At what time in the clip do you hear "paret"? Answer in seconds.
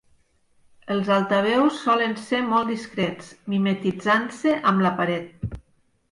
5.03-5.55